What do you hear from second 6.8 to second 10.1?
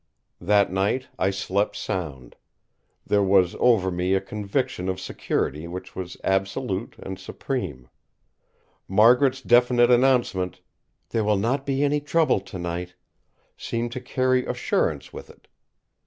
and supreme. Margaret's definite